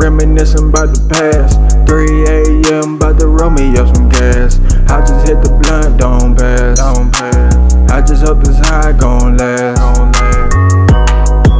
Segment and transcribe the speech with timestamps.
[0.00, 1.60] reminiscing about the past.
[1.86, 2.96] 3 a.m.
[2.96, 4.58] about to roll me up some gas.
[4.88, 6.78] I just hit the blunt, don't pass.
[6.78, 7.54] Don't pass.
[7.90, 9.80] I just hope this high gon' last.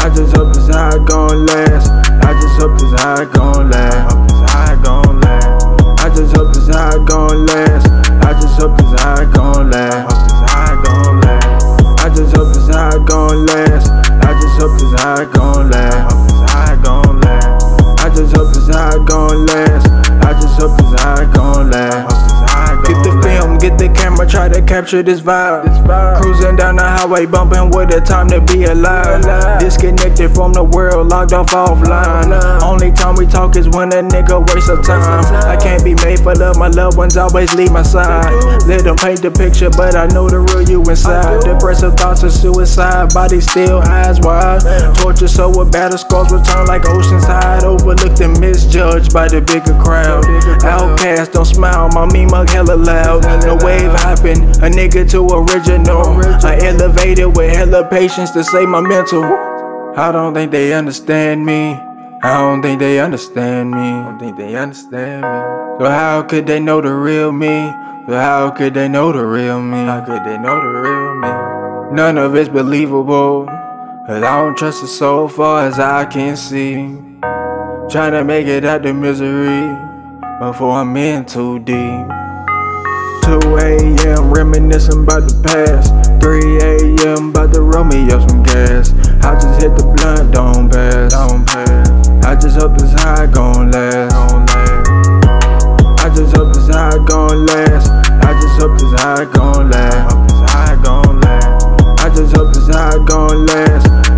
[0.00, 1.90] I just hope this high gon' last.
[2.24, 4.12] I just hope this high gon' last.
[4.12, 6.00] Hope this high gon' last.
[6.00, 7.86] I just hope this high gon' last.
[8.22, 10.12] I just hope this high gon' last.
[10.12, 12.00] Hope this high gon' last.
[12.00, 13.90] I just hope this high gon' last.
[14.22, 16.23] I just hope this high gon' last.
[18.74, 19.88] High gon' last.
[20.26, 22.10] I just hope this high gon' last.
[22.10, 25.62] Hope this high gon' Get the film, get the camera, try to capture this vibe.
[26.20, 29.22] Cruising down the highway, bumping with the time to be alive.
[29.60, 32.24] Disconnected from the world, locked off offline.
[32.24, 32.62] Offline.
[32.62, 35.24] Only time we is when a nigga waste of time.
[35.44, 38.32] I can't be made for love, my loved ones always leave my side.
[38.66, 41.42] Let them paint the picture, but I know the real you inside.
[41.44, 44.62] Depressive thoughts of suicide, body still eyes wide.
[44.96, 47.64] Torture so with battle scars return like ocean's tide.
[47.64, 50.24] Overlooked and misjudged by the bigger crowd.
[50.64, 53.24] Outcast, don't smile, my meme mug hella loud.
[53.44, 56.20] No wave hopping, a nigga to original.
[56.44, 59.22] I elevated with hella patience to save my mental.
[59.96, 61.93] I don't think they understand me.
[62.24, 63.76] I don't think they understand me.
[63.76, 65.78] I don't think they understand me.
[65.78, 67.70] So how could they know the real me?
[68.08, 69.84] So how could they know the real me?
[69.84, 71.94] How could they know the real me?
[71.94, 73.44] None of it's believable.
[74.06, 76.76] Cause I don't trust it so far as I can see.
[77.90, 79.68] Trying to make it out the misery
[80.40, 82.08] before I'm in too deep.
[83.24, 84.32] 2 a.m.
[84.32, 85.92] reminiscing about the past.
[86.22, 87.28] 3 a.m.
[87.28, 88.92] about to roll me up some gas.
[89.22, 91.12] I just hit the blunt, don't pass.
[91.12, 91.63] Don't pass.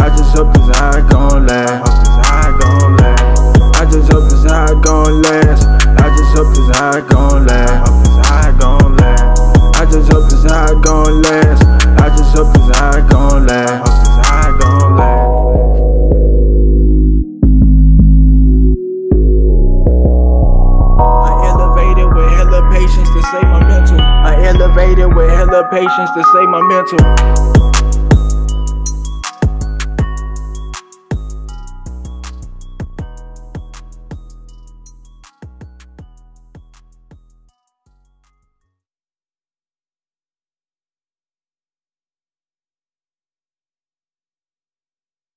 [0.00, 1.84] I just hope this high gon' last.
[3.76, 5.66] I just hope this high gon' last.
[6.00, 8.06] I just hope this high gon' last.
[9.76, 11.64] I just hope this high gon' last.
[12.00, 13.90] I just hope this high gon' last.
[22.70, 24.00] Patience to save my mental.
[24.00, 28.09] I elevated with hella patience to save my mental.